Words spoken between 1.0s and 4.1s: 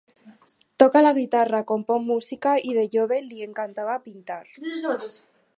la guitarra, compon música i de jove li encantava